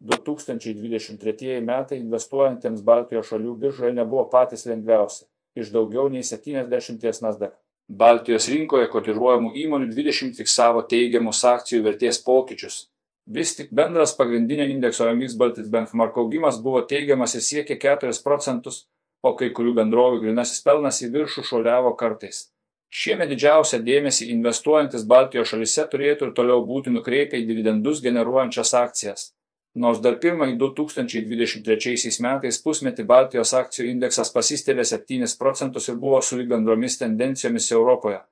2023 0.00 1.60
metai 1.64 1.98
investuojantiems 1.98 2.82
Baltijos 2.84 3.30
šalių 3.30 3.54
biržoje 3.62 3.92
nebuvo 3.96 4.26
patys 4.32 4.66
lengviausi- 4.66 5.24
iš 5.60 5.70
daugiau 5.72 6.10
nei 6.10 6.22
70 6.22 7.22
nasdaq. 7.22 7.54
Baltijos 7.88 8.48
rinkoje 8.48 8.88
kotiruojamų 8.90 9.54
įmonių 9.62 9.92
20 9.94 10.36
fiksavo 10.36 10.82
teigiamus 10.82 11.44
akcijų 11.44 11.82
vertės 11.82 12.18
pokyčius. 12.18 12.88
Vis 13.26 13.56
tik 13.56 13.70
bendras 13.70 14.12
pagrindinio 14.16 14.66
indekso 14.70 15.06
MX 15.10 15.34
Baltic 15.34 15.66
benchmark 15.70 16.16
augimas 16.16 16.60
buvo 16.62 16.82
teigiamas 16.82 17.34
ir 17.34 17.40
siekė 17.40 17.78
4 17.78 18.22
procentus, 18.22 18.86
o 19.22 19.34
kai 19.34 19.50
kurių 19.50 19.74
bendrovių 19.74 20.20
grinasis 20.20 20.62
pelnas 20.62 21.00
į 21.02 21.10
viršų 21.14 21.42
šuoliavo 21.42 21.96
kartais. 21.96 22.50
Šiemet 22.90 23.28
didžiausią 23.32 23.80
dėmesį 23.82 24.28
investuojantis 24.30 25.04
Baltijos 25.04 25.48
šalise 25.50 25.86
turėtų 25.90 26.28
ir 26.28 26.34
toliau 26.34 26.62
būti 26.66 26.92
nukreipę 26.94 27.38
į 27.40 27.46
dividendus 27.48 28.02
generuojančias 28.04 28.74
akcijas. 28.74 29.32
Nors 29.76 29.98
dar 30.00 30.14
pirmąjį 30.20 30.54
2023 30.56 32.14
metais 32.24 32.58
pusmetį 32.64 33.04
Baltijos 33.10 33.52
akcijų 33.58 33.90
indeksas 33.90 34.30
pasistelė 34.32 34.86
7 34.88 35.34
procentus 35.36 35.90
ir 35.92 35.98
buvo 36.00 36.22
sulyg 36.24 36.48
bendromis 36.48 36.96
tendencijomis 37.02 37.68
Europoje. 37.76 38.22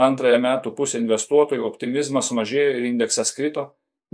Antrąją 0.00 0.38
metų 0.46 0.72
pusę 0.78 0.98
investuotojų 1.02 1.66
optimizmas 1.68 2.32
sumažėjo 2.32 2.78
ir 2.78 2.88
indeksas 2.88 3.34
krito, 3.36 3.66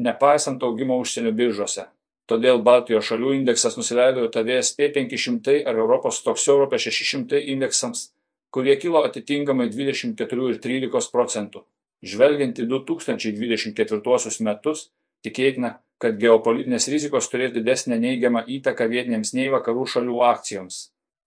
nepaisant 0.03 0.67
augimo 0.67 0.99
užsienio 0.99 1.31
biržose. 1.33 1.87
Todėl 2.31 2.59
Baltijos 2.67 3.07
šalių 3.07 3.37
indeksas 3.39 3.79
nusileido 3.79 4.27
TVSP 4.35 4.91
500 4.99 5.61
ar 5.71 5.79
Europos 5.79 6.19
Stoks 6.21 6.49
Europė 6.51 6.83
600 6.83 7.41
indeksams, 7.55 8.09
kurie 8.51 8.75
kilo 8.83 9.05
atitinkamai 9.07 9.71
24 9.71 10.51
ir 10.51 10.59
13 10.67 11.15
procentų. 11.15 11.65
Žvelgiant 12.03 12.59
į 12.59 12.67
2024 12.71 14.43
metus, 14.47 14.89
tikėtina, 15.27 15.77
kad 16.01 16.17
geopolitinės 16.21 16.89
rizikos 16.89 17.29
turės 17.29 17.53
didesnę 17.53 17.99
neigiamą 18.01 18.47
įtaką 18.57 18.89
vietinėms 18.89 19.35
nei 19.37 19.51
vakarų 19.53 19.85
šalių 19.95 20.23
akcijoms. 20.31 20.81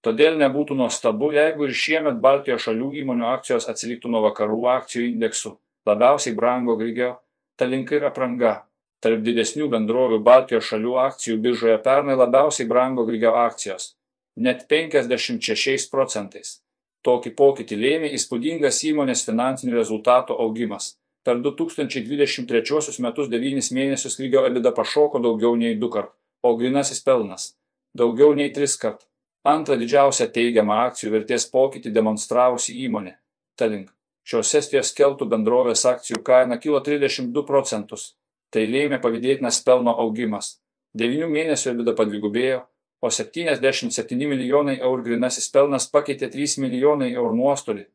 Todėl 0.03 0.35
nebūtų 0.41 0.75
nuostabu, 0.75 1.29
jeigu 1.31 1.69
ir 1.69 1.75
šiemet 1.79 2.17
Baltijos 2.23 2.65
šalių 2.65 2.89
įmonių 3.03 3.27
akcijos 3.37 3.69
atsiliktų 3.71 4.09
nuo 4.11 4.23
vakarų 4.25 4.59
akcijų 4.73 5.05
indeksų. 5.13 5.53
Labiausiai 5.87 6.33
brango 6.35 6.75
grigio, 6.79 7.13
ta 7.55 7.67
link 7.69 7.91
ir 7.93 8.07
apranga. 8.09 8.65
Tarp 9.03 9.21
didesnių 9.23 9.69
bendrovių 9.71 10.19
Baltijos 10.23 10.67
šalių 10.71 10.97
akcijų 11.05 11.37
biržoje 11.43 11.77
pernai 11.85 12.17
labiausiai 12.19 12.67
brango 12.67 13.05
grigio 13.07 13.35
akcijos- 13.35 13.93
net 14.45 14.67
56 14.67 15.89
procentais. 15.91 16.59
Tokį 17.03 17.35
pokytį 17.35 17.77
lėmė 17.77 18.11
įspūdingas 18.17 18.83
įmonės 18.89 19.25
finansinių 19.27 19.75
rezultatų 19.75 20.39
augimas 20.39 20.95
per 21.23 21.39
2023 21.39 22.99
metus 22.99 23.29
9 23.31 23.71
mėnesius 23.77 24.19
lygio 24.19 24.43
EBITDA 24.49 24.73
pašoko 24.75 25.21
daugiau 25.23 25.55
nei 25.55 25.75
du 25.79 25.89
kart, 25.89 26.11
o 26.43 26.55
grinasis 26.59 27.03
pelnas- 27.03 27.55
daugiau 27.99 28.35
nei 28.35 28.51
tris 28.51 28.75
kart. 28.77 29.07
Antrą 29.43 29.75
didžiausią 29.79 30.27
teigiamą 30.35 30.75
akcijų 30.87 31.11
vertės 31.15 31.49
pokytį 31.51 31.91
demonstravusi 31.91 32.75
įmonė- 32.85 33.15
Telink. 33.59 33.89
Šios 34.23 34.53
estijos 34.55 34.93
keltų 34.95 35.27
bendrovės 35.27 35.83
akcijų 35.85 36.23
kaina 36.23 36.57
kilo 36.57 36.79
32 36.79 37.43
procentus. 37.43 38.15
Tai 38.51 38.63
lėmė 38.67 39.01
pavydėtinas 39.01 39.63
pelno 39.65 39.95
augimas. 39.99 40.59
9 40.95 41.27
mėnesių 41.27 41.71
EBITDA 41.73 41.95
padvigubėjo, 41.95 42.61
o 43.01 43.09
77 43.09 44.27
milijonai 44.27 44.77
eurų 44.79 45.03
grinasis 45.03 45.49
pelnas 45.51 45.89
pakeitė 45.91 46.29
3 46.31 46.57
milijonai 46.63 47.11
eurų 47.13 47.35
nuostolį 47.35 47.85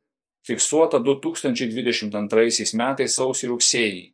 fiksuota 0.47 1.01
2022 1.03 2.77
metais 2.79 3.17
sausį 3.19 3.51
rugsėjį. 3.53 4.05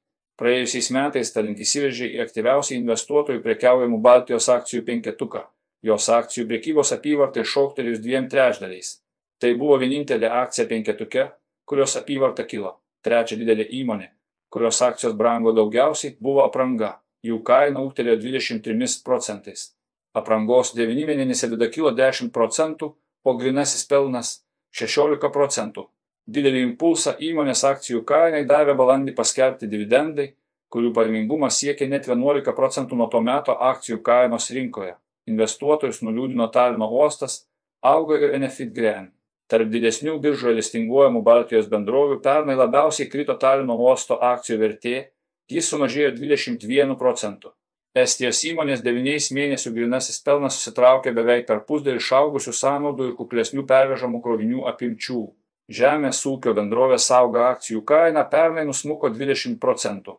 Praėjusiais 0.40 0.90
metais 0.90 1.30
Talink 1.30 1.60
įsiveržė 1.62 2.08
į 2.16 2.22
aktyviausiai 2.24 2.80
investuotojų 2.80 3.42
prekiaujamų 3.44 4.00
Baltijos 4.02 4.48
akcijų 4.50 4.82
penketuką. 4.88 5.44
Jos 5.84 6.08
akcijų 6.10 6.48
priekybos 6.48 6.90
apyvartai 6.96 7.44
šoktelėjus 7.46 8.00
dviem 8.02 8.26
trečdaliais. 8.32 8.96
Tai 9.38 9.52
buvo 9.60 9.76
vienintelė 9.78 10.30
akcija 10.32 10.66
penketuke, 10.66 11.28
kurios 11.68 11.94
apyvarta 12.00 12.46
kilo. 12.50 12.80
Trečia 13.04 13.36
didelė 13.38 13.68
įmonė, 13.78 14.08
kurios 14.50 14.80
akcijos 14.82 15.14
brango 15.14 15.52
daugiausiai, 15.54 16.16
buvo 16.20 16.42
apranga. 16.48 16.96
Jų 17.24 17.40
kaina 17.44 17.80
ūgtelėjo 17.84 18.18
23 18.20 19.00
procentais. 19.04 19.70
Aprangos 20.14 20.74
devinimeninis 20.76 21.44
EBITDA 21.46 21.70
kilo 21.72 21.92
10 21.94 22.32
procentų, 22.34 22.90
o 23.24 23.36
grinasis 23.38 23.86
pelnas 23.88 24.40
16 24.74 25.30
procentų. 25.32 25.88
Didelį 26.24 26.62
impulsą 26.70 27.12
įmonės 27.20 27.64
akcijų 27.68 28.00
kainai 28.08 28.46
davė 28.48 28.72
balandį 28.78 29.12
paskelbti 29.16 29.68
dividendai, 29.68 30.30
kurių 30.72 30.92
pajamingumas 30.96 31.58
siekė 31.60 31.88
net 31.90 32.08
11 32.08 32.54
procentų 32.56 32.96
nuo 32.96 33.08
to 33.12 33.20
meto 33.20 33.56
akcijų 33.70 34.00
kainos 34.06 34.48
rinkoje. 34.56 34.94
Investuotojus 35.28 36.00
nuliūdino 36.04 36.48
Talino 36.52 36.88
uostas, 36.88 37.44
auga 37.84 38.16
ir 38.20 38.34
Enefit 38.38 38.72
Green. 38.72 39.10
Tarp 39.52 39.68
didesnių 39.68 40.16
biržoje 40.24 40.56
listinguojamų 40.56 41.20
Baltijos 41.24 41.68
bendrovių 41.68 42.16
pernai 42.24 42.56
labiausiai 42.56 43.10
krito 43.12 43.36
Talino 43.36 43.76
uosto 43.76 44.16
akcijų 44.16 44.58
vertė, 44.64 44.96
jis 45.52 45.68
sumažėjo 45.68 46.14
21 46.16 46.96
procentų. 46.96 47.52
Estijos 47.94 48.40
įmonės 48.48 48.80
9 48.82 49.30
mėnesių 49.36 49.76
grinasis 49.76 50.16
pelnas 50.24 50.56
susitraukė 50.56 51.12
beveik 51.14 51.44
per 51.46 51.60
pusdėlį 51.68 52.00
išaugusių 52.00 52.56
sąnaudų 52.64 53.10
ir 53.10 53.16
kuklesnių 53.20 53.68
pervežamų 53.68 54.24
krovinių 54.24 54.64
apimčių. 54.72 55.22
Žemės 55.72 56.18
ūkio 56.28 56.52
bendrovės 56.52 57.06
auga 57.16 57.48
akcijų 57.54 57.80
kaina 57.88 58.26
pernai 58.28 58.66
nusmuko 58.68 59.08
20 59.08 59.56
procentų. 59.60 60.18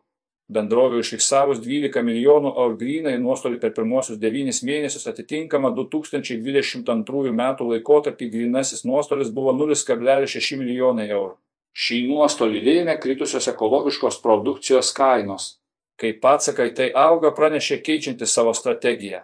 Bendrovė 0.50 1.00
užfiksavus 1.02 1.60
12 1.62 2.02
milijonų 2.06 2.52
eurų 2.54 2.78
grynai 2.78 3.14
nuostolį 3.22 3.60
per 3.62 3.74
pirmosius 3.78 4.18
9 4.22 4.62
mėnesius 4.66 5.06
atitinkama 5.10 5.72
2022 5.78 7.34
metų 7.34 7.70
laikotarpį 7.72 8.30
grynasis 8.34 8.84
nuostolis 8.86 9.30
buvo 9.34 9.54
0,6 9.54 10.58
milijonai 10.58 11.08
eurų. 11.10 11.38
Šį 11.76 12.02
nuostolį 12.10 12.62
lėmė 12.66 12.98
kritusios 13.02 13.50
ekologiškos 13.52 14.22
produkcijos 14.26 14.94
kainos. 14.98 15.60
Kaip 16.02 16.26
atsakai 16.26 16.72
tai 16.78 16.92
auga 16.94 17.34
pranešė 17.36 17.82
keičianti 17.86 18.26
savo 18.26 18.54
strategiją. 18.54 19.22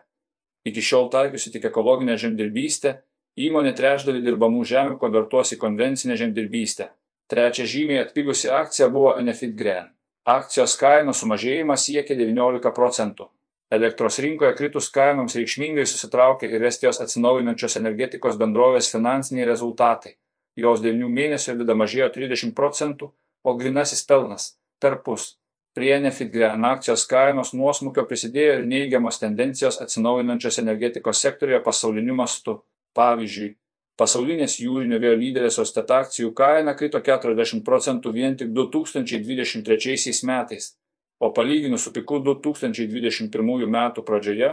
Iki 0.65 0.81
šiol 0.85 1.09
taikiusi 1.13 1.49
tik 1.53 1.65
ekologinę 1.69 2.17
žemdirbystę, 2.17 2.99
Įmonė 3.39 3.71
trečdalį 3.71 4.25
dirbamų 4.25 4.65
žemių 4.67 4.97
konvertuos 4.99 5.53
į 5.55 5.57
konvencinę 5.61 6.17
žemdirbystę. 6.19 6.89
Trečia 7.31 7.63
žymiai 7.63 8.01
atpigusi 8.03 8.49
akcija 8.51 8.89
buvo 8.91 9.13
Enefit 9.19 9.53
Green. 9.55 9.85
Akcijos 10.27 10.73
kainos 10.75 11.21
sumažėjimas 11.23 11.85
siekė 11.87 12.17
19 12.19 12.73
procentų. 12.75 13.29
Elektros 13.71 14.19
rinkoje 14.19 14.51
kritus 14.57 14.89
kainoms 14.91 15.37
reikšmingai 15.39 15.85
susitraukė 15.87 16.49
ir 16.51 16.65
Estijos 16.67 16.99
atsinaujinančios 16.99 17.77
energetikos 17.79 18.35
bendrovės 18.41 18.91
finansiniai 18.91 19.47
rezultatai. 19.47 20.17
Jos 20.59 20.83
9 20.83 21.07
mėnesių 21.07 21.55
vida 21.61 21.77
mažėjo 21.79 22.09
30 22.17 22.51
procentų, 22.51 23.13
o 23.47 23.55
grinasis 23.55 24.03
pelnas- 24.03 24.57
per 24.81 24.99
pus. 25.05 25.37
Prie 25.73 25.93
Enefit 25.95 26.33
Green 26.33 26.65
akcijos 26.65 27.07
kainos 27.07 27.53
nuosmukio 27.53 28.03
prisidėjo 28.03 28.59
ir 28.59 28.67
neigiamos 28.67 29.19
tendencijos 29.23 29.79
atsinaujinančios 29.79 30.59
energetikos 30.59 31.21
sektoriuje 31.23 31.63
pasauliniu 31.63 32.13
mastu. 32.13 32.59
Pavyzdžiui, 32.97 33.53
pasaulinės 33.99 34.57
jūrinio 34.59 34.99
vėjo 34.99 35.17
lyderės 35.21 35.59
Ostet 35.63 35.91
akcijų 35.95 36.33
kaina 36.35 36.73
krito 36.75 36.99
40 36.99 37.63
procentų 37.67 38.11
vien 38.15 38.35
tik 38.39 38.51
2023 38.57 40.17
metais, 40.27 40.73
o 41.19 41.31
palyginus 41.31 41.85
su 41.87 41.93
piku 41.95 42.19
2021 42.25 43.67
metų 43.77 44.03
pradžioje 44.03 44.51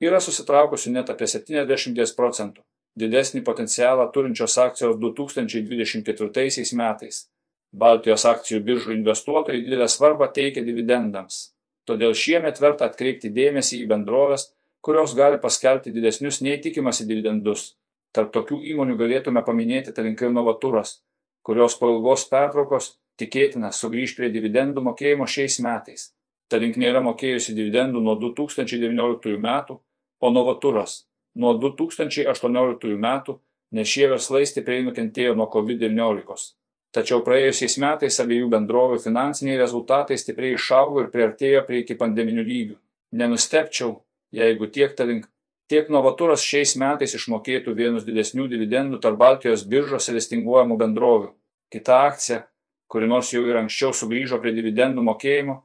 yra 0.00 0.20
susitraukusi 0.22 0.90
net 0.94 1.10
apie 1.10 1.26
70 1.30 2.14
procentų, 2.18 2.62
didesnį 2.98 3.44
potencialą 3.46 4.08
turinčios 4.14 4.58
akcijos 4.58 4.98
2024 5.02 6.66
metais. 6.78 7.26
Baltijos 7.68 8.24
akcijų 8.24 8.62
biržų 8.64 8.94
investuotojai 8.96 9.60
didelę 9.60 9.88
svarbą 9.92 10.30
teikia 10.32 10.62
dividendams. 10.64 11.50
Todėl 11.84 12.14
šiemet 12.16 12.60
verta 12.60 12.88
atkreipti 12.88 13.28
dėmesį 13.32 13.82
į 13.82 13.88
bendrovės, 13.90 14.48
kurios 14.84 15.14
gali 15.18 15.40
paskelbti 15.42 15.92
didesnius 15.94 16.40
nei 16.44 16.60
tikimasi 16.62 17.06
dividendus. 17.08 17.74
Tarp 18.14 18.32
tokių 18.34 18.60
įmonių 18.72 18.96
galėtume 19.00 19.42
paminėti 19.44 19.92
Talinkai 19.94 20.30
Novaturas, 20.32 21.00
kurios 21.44 21.76
po 21.78 21.90
ilgos 21.92 22.24
pertraukos 22.30 22.94
tikėtina 23.20 23.72
sugrįž 23.74 24.14
prie 24.16 24.30
dividendų 24.32 24.84
mokėjimo 24.86 25.26
šiais 25.28 25.58
metais. 25.64 26.12
Talink 26.48 26.78
nėra 26.80 27.02
mokėjusi 27.04 27.52
dividendų 27.56 28.00
nuo 28.00 28.14
2019 28.16 29.36
metų, 29.42 29.76
o 30.24 30.30
Novaturas 30.32 31.02
nuo 31.38 31.52
2018 31.60 32.96
metų, 32.98 33.36
nes 33.76 33.88
šie 33.88 34.08
verslai 34.10 34.46
stipriai 34.48 34.86
nukentėjo 34.86 35.34
nuo 35.36 35.46
COVID-19. 35.52 36.54
Tačiau 36.96 37.20
praėjusiais 37.24 37.76
metais 37.82 38.16
abiejų 38.22 38.48
bendrovių 38.54 38.98
finansiniai 39.02 39.58
rezultatai 39.60 40.16
stipriai 40.16 40.56
išaugo 40.56 41.04
ir 41.04 41.10
priartėjo 41.12 41.66
prie 41.68 41.82
iki 41.82 41.98
pandeminių 42.00 42.44
lygių. 42.48 42.78
Nenustepčiau, 43.20 43.98
jeigu 44.34 44.68
tiek 44.72 44.94
Talink, 44.96 45.26
tiek 45.68 45.88
Novaturas 45.92 46.44
šiais 46.44 46.74
metais 46.80 47.14
išmokėtų 47.16 47.74
vienus 47.76 48.06
didesnių 48.08 48.48
dividendų 48.48 49.00
tarp 49.04 49.18
Baltijos 49.20 49.64
biržose 49.68 50.14
listinguojamų 50.16 50.78
bendrovių. 50.80 51.32
Kita 51.72 52.02
akcija, 52.08 52.42
kuri 52.88 53.08
nors 53.08 53.32
jau 53.32 53.44
ir 53.44 53.60
anksčiau 53.60 53.92
sugrįžo 53.92 54.40
prie 54.40 54.54
dividendų 54.56 55.04
mokėjimo, 55.04 55.58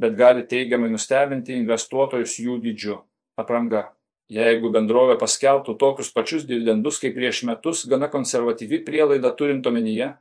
bet 0.00 0.16
gali 0.16 0.46
teigiamai 0.46 0.90
nustebinti 0.92 1.56
investuotojus 1.58 2.38
jų 2.40 2.60
dydžiu. 2.62 3.00
Apranga. 3.40 3.90
Jeigu 4.30 4.70
bendrovė 4.70 5.16
paskelbtų 5.18 5.74
tokius 5.74 6.12
pačius 6.14 6.44
dividendus 6.46 7.00
kaip 7.02 7.16
prieš 7.16 7.42
metus, 7.48 7.82
gana 7.90 8.06
konservatyvi 8.12 8.78
prielaida 8.86 9.32
turint 9.34 9.66
omenyje, 9.66 10.12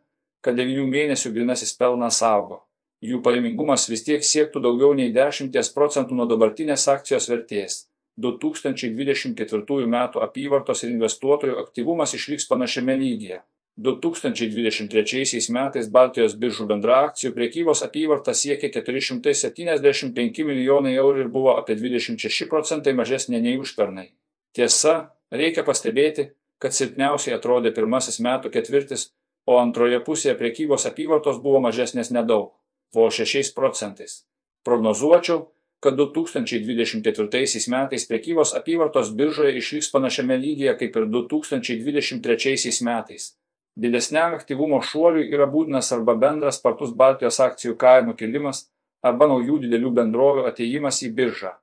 kad 0.42 0.57
9 0.57 0.88
mėnesių 0.89 1.31
grinasis 1.35 1.75
pelnas 1.77 2.24
augo. 2.25 2.63
Jų 2.99 3.21
pajamingumas 3.23 3.87
vis 3.87 4.03
tiek 4.03 4.25
siektų 4.25 4.59
daugiau 4.65 4.91
nei 4.97 5.13
10 5.15 5.55
procentų 5.75 6.17
nuo 6.17 6.25
dabartinės 6.27 6.87
akcijos 6.91 7.29
vertės. 7.31 7.85
2024 8.19 9.85
m. 9.85 9.95
apyvartos 10.25 10.83
ir 10.83 10.91
investuotojų 10.91 11.55
aktyvumas 11.61 12.13
išliks 12.17 12.49
panašiame 12.49 12.97
lygyje. 12.99 13.39
2023 13.79 15.47
metais 15.55 15.87
Baltijos 15.87 16.33
biržų 16.35 16.65
bendra 16.67 16.97
akcijų 17.07 17.31
priekybos 17.37 17.79
apyvarta 17.85 18.33
siekė 18.35 18.73
475 18.75 20.43
milijonai 20.49 20.97
eurų 20.99 21.23
ir 21.23 21.29
buvo 21.31 21.53
apie 21.55 21.77
26 21.79 22.49
procentai 22.51 22.91
mažesnė 22.97 23.39
nei 23.39 23.55
užpernai. 23.61 24.09
Tiesa, 24.51 25.13
reikia 25.31 25.63
pastebėti, 25.63 26.33
kad 26.59 26.75
silpniausiai 26.75 27.37
atrodė 27.37 27.71
pirmasis 27.71 28.19
metų 28.19 28.51
ketvirtis, 28.51 29.13
o 29.47 29.55
antroje 29.61 30.01
pusėje 30.03 30.35
priekybos 30.35 30.83
apyvartos 30.89 31.39
buvo 31.39 31.63
mažesnės 31.63 32.11
nedaug- 32.11 32.51
vos 32.95 33.15
6 33.15 33.53
procentais. 33.56 34.24
Prognozuočiau, 34.65 35.47
kad 35.80 35.95
2024 35.95 37.69
metais 37.71 38.07
priekybos 38.07 38.56
apyvartos 38.56 39.13
biržoje 39.15 39.57
išliks 39.57 39.91
panašiame 39.91 40.38
lygyje 40.38 40.75
kaip 40.80 40.95
ir 40.95 41.06
2023 41.07 42.83
metais. 42.83 43.36
Didesniam 43.80 44.33
aktyvumo 44.36 44.81
šuoliui 44.83 45.30
yra 45.31 45.47
būtinas 45.47 45.94
arba 45.95 46.18
bendras 46.19 46.59
spartus 46.59 46.91
Baltijos 46.91 47.39
akcijų 47.39 47.77
kainų 47.80 48.18
kilimas 48.19 48.65
arba 49.06 49.30
naujų 49.31 49.62
didelių 49.63 49.92
bendrovių 50.01 50.47
ateimas 50.50 51.00
į 51.07 51.13
biržą. 51.15 51.53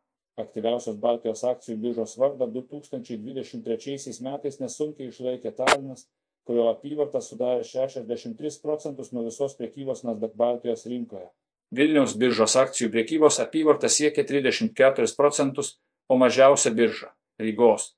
Aktyviausios 0.40 0.96
Baltijos 1.00 1.42
akcijų 1.48 1.76
biržos 1.82 2.16
vardą 2.20 2.48
2023 2.54 4.16
metais 4.24 4.58
nesunkiai 4.60 5.10
išlaikė 5.10 5.52
Talinas, 5.56 6.06
kurio 6.46 6.68
apyvarta 6.70 7.20
sudarė 7.24 7.64
63 7.66 8.60
procentus 8.62 9.12
nuo 9.12 9.24
visos 9.26 9.56
priekybos 9.58 10.04
Nasdaq 10.06 10.36
Baltijos 10.38 10.86
rinkoje. 10.86 11.26
Vilniaus 11.74 12.14
biržos 12.14 12.54
akcijų 12.60 12.92
priekybos 12.94 13.40
apyvarta 13.42 13.90
siekė 13.90 14.22
34 14.28 15.16
procentus, 15.18 15.76
o 16.08 16.16
mažiausia 16.16 16.70
birža- 16.70 17.10
Rygos. 17.42 17.96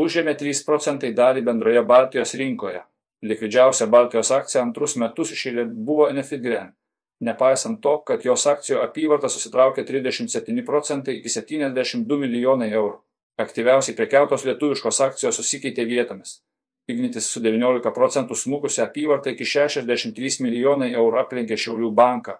Užėmė 0.00 0.34
3 0.40 0.64
procentai 0.64 1.12
dalį 1.12 1.44
bendroje 1.44 1.82
Baltijos 1.84 2.34
rinkoje. 2.34 2.82
Likvidžiausia 3.22 3.86
Baltijos 3.86 4.30
akcija 4.32 4.62
antrus 4.64 4.96
metus 4.96 5.32
išėlė 5.36 5.66
buvo 5.68 6.08
Enefigren. 6.08 6.72
Nepaisant 7.20 7.82
to, 7.84 7.98
kad 8.08 8.24
jos 8.24 8.46
akcijų 8.46 8.80
apyvarta 8.80 9.28
susitraukė 9.28 9.84
37 9.84 10.64
procentai 10.64 11.18
iki 11.18 11.28
72 11.28 12.16
milijonai 12.16 12.70
eurų. 12.72 12.96
Aktyviausiai 13.44 13.96
prekiautos 13.96 14.46
lietuviškos 14.48 15.00
akcijos 15.00 15.36
susikeitė 15.36 15.84
vietomis. 15.84 16.40
Ignitis 16.90 17.30
su 17.30 17.40
19 17.44 17.92
procentų 17.96 18.36
smukusią 18.36 18.84
apyvartą 18.88 19.34
iki 19.34 19.46
63 19.46 20.44
milijonai 20.44 20.92
eurų 20.92 21.20
aplenkė 21.24 21.58
Šiaulių 21.58 21.90
banką, 21.94 22.36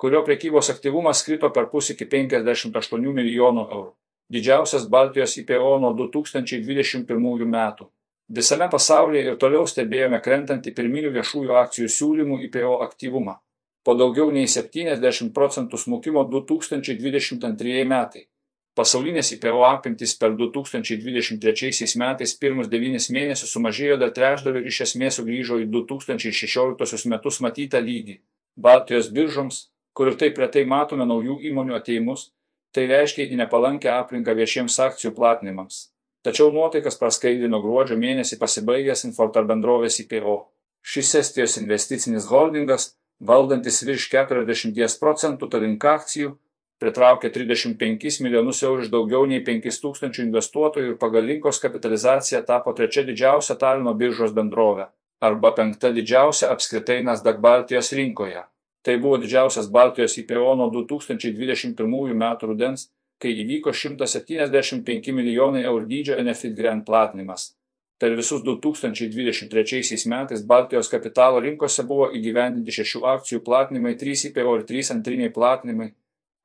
kurio 0.00 0.24
prekybos 0.26 0.70
aktyvumas 0.72 1.22
krito 1.26 1.50
per 1.54 1.68
pusę 1.72 1.94
iki 1.94 2.08
58 2.08 3.12
milijonų 3.20 3.66
eurų. 3.68 3.92
Didžiausias 4.30 4.84
Baltijos 4.88 5.36
IPO 5.42 5.78
nuo 5.82 5.90
2021 5.98 7.46
metų. 7.50 7.88
Visame 8.30 8.68
pasaulyje 8.70 9.32
ir 9.32 9.38
toliau 9.42 9.64
stebėjome 9.66 10.20
krentantį 10.22 10.70
pirminių 10.76 11.10
viešųjų 11.16 11.56
akcijų 11.64 11.88
siūlymų 11.90 12.36
IPO 12.46 12.76
aktyvumą. 12.84 13.40
Po 13.82 13.96
daugiau 13.98 14.30
nei 14.30 14.46
70 14.46 15.32
procentų 15.34 15.80
smukimo 15.82 16.22
2022 16.30 17.82
metai. 17.90 18.28
Pasaulinės 18.78 19.32
IPO 19.34 19.64
apimtis 19.66 20.14
per 20.18 20.36
2023 20.38 21.98
metais 22.00 22.34
pirmus 22.38 22.70
9 22.72 23.10
mėnesius 23.16 23.54
sumažėjo 23.56 23.98
dar 24.02 24.14
trečdaliu 24.16 24.62
ir 24.62 24.70
iš 24.70 24.80
esmės 24.86 25.18
sugrįžo 25.18 25.60
į 25.64 25.68
2016 25.74 27.10
metus 27.10 27.40
matytą 27.44 27.82
lygį. 27.82 28.20
Baltijos 28.56 29.10
biržoms, 29.14 29.62
kur 29.92 30.12
ir 30.12 30.18
taip 30.22 30.38
retai 30.38 30.64
matome 30.64 31.06
naujų 31.06 31.40
įmonių 31.50 31.78
ateimus, 31.82 32.30
tai 32.74 32.86
reiškia 32.90 33.26
į 33.26 33.40
nepalankę 33.42 33.90
aplinką 33.90 34.36
viešiems 34.38 34.78
akcijų 34.86 35.16
platinimams 35.18 35.88
tačiau 36.22 36.52
nuotaikas 36.52 36.98
praskaidrino 37.00 37.60
gruodžio 37.64 37.98
mėnesį 38.00 38.38
pasibaigęs 38.40 39.06
Infortar 39.08 39.46
bendrovės 39.48 40.00
IPO. 40.04 40.36
Šis 40.80 41.14
Estijos 41.20 41.56
investicinis 41.60 42.28
holdingas, 42.30 42.94
valdantis 43.20 43.82
virš 43.84 44.08
40 44.12 45.00
procentų 45.00 45.48
tarink 45.52 45.84
akcijų, 45.84 46.34
pritraukė 46.80 47.30
35 47.34 48.22
milijonus 48.24 48.62
eurų 48.64 48.86
iš 48.86 48.92
daugiau 48.94 49.26
nei 49.28 49.42
5 49.46 49.80
tūkstančių 49.82 50.24
investuotojų 50.28 50.94
ir 50.94 51.00
pagal 51.02 51.28
rinkos 51.32 51.60
kapitalizaciją 51.64 52.40
tapo 52.48 52.72
trečia 52.76 53.04
didžiausia 53.08 53.58
Talino 53.60 53.94
biržos 53.94 54.32
bendrovė 54.36 54.88
arba 55.20 55.52
penkta 55.52 55.90
didžiausia 55.92 56.48
apskritai 56.54 57.02
Nasdaq 57.04 57.42
Baltijos 57.44 57.92
rinkoje. 57.92 58.42
Tai 58.80 58.96
buvo 58.96 59.18
didžiausias 59.20 59.68
Baltijos 59.68 60.16
IPO 60.22 60.54
nuo 60.56 60.70
2021 60.72 62.14
m. 62.16 62.24
rudens 62.48 62.88
kai 63.20 63.34
įvyko 63.42 63.74
175 63.76 65.12
milijonai 65.12 65.66
eurų 65.68 65.86
dydžio 65.90 66.16
Enefit 66.22 66.56
Grand 66.56 66.86
platinimas. 66.86 67.50
Per 68.00 68.14
visus 68.16 68.40
2023 68.46 70.06
metais 70.08 70.44
Baltijos 70.52 70.88
kapitalo 70.88 71.42
rinkose 71.44 71.84
buvo 71.84 72.06
įgyvendinti 72.16 72.72
šešių 72.72 73.02
akcijų 73.14 73.42
platinimai, 73.44 73.92
3 74.00 74.30
IPO 74.30 74.54
ir 74.56 74.64
3 74.70 74.94
antriniai 74.94 75.32
platinimai, 75.34 75.90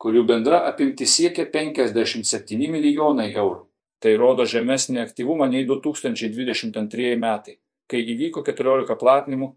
kurių 0.01 0.23
bendra 0.27 0.63
apimti 0.69 1.07
siekia 1.07 1.45
57 1.51 2.71
milijonai 2.71 3.29
eurų. 3.33 3.63
Tai 4.03 4.15
rodo 4.21 4.45
žemesnį 4.45 4.99
aktyvumą 5.01 5.47
nei 5.49 5.63
2022 5.65 7.15
metai, 7.21 7.55
kai 7.89 8.01
įvyko 8.03 8.43
14 8.45 8.97
platinimų, 9.01 9.53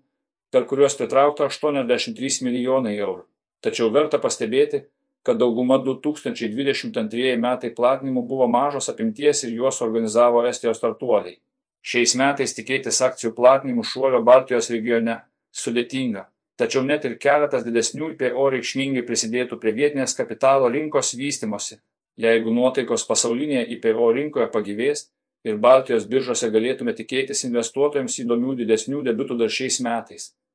per 0.52 0.64
kuriuos 0.70 0.96
pritraukta 0.96 1.48
83 1.50 2.46
milijonai 2.46 2.94
eurų. 2.96 3.26
Tačiau 3.64 3.90
verta 3.92 4.20
pastebėti, 4.22 4.84
kad 5.26 5.40
dauguma 5.42 5.76
2022 5.82 7.34
metai 7.42 7.72
platinimų 7.74 8.22
buvo 8.30 8.46
mažos 8.48 8.88
apimties 8.88 9.42
ir 9.44 9.56
juos 9.58 9.82
organizavo 9.84 10.44
Estijos 10.48 10.78
startuoliai. 10.80 11.36
Šiais 11.82 12.14
metais 12.20 12.54
tikėtis 12.56 13.02
akcijų 13.04 13.34
platinimų 13.36 13.84
šuolio 13.84 14.22
Baltijos 14.24 14.70
regione 14.70 15.18
sudėtinga, 15.54 16.24
tačiau 16.58 16.82
net 16.86 17.04
ir 17.06 17.14
keletas 17.22 17.64
didesnių 17.66 18.12
IPO 18.14 18.48
reikšmingai 18.54 19.04
prisidėtų 19.06 19.60
prie 19.62 19.74
vietinės 19.76 20.16
kapitalo 20.18 20.70
rinkos 20.74 21.14
vystimosi, 21.18 21.78
jeigu 22.18 22.54
nuotaikos 22.54 23.06
pasaulinėje 23.08 23.68
IPO 23.76 24.10
rinkoje 24.18 24.48
pagyvės 24.54 25.06
ir 25.46 25.60
Baltijos 25.62 26.08
biržose 26.10 26.50
galėtume 26.54 26.94
tikėtis 26.98 27.44
investuotojams 27.46 28.18
įdomių 28.24 28.58
didesnių 28.62 29.04
debiutų 29.06 29.38
dar 29.44 29.54
šiais 29.54 29.78
metais. 29.86 30.32